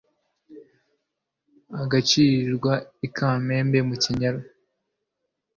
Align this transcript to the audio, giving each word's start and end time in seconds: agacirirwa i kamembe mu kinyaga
agacirirwa 1.81 2.73
i 3.05 3.07
kamembe 3.15 3.79
mu 3.87 3.95
kinyaga 4.03 4.47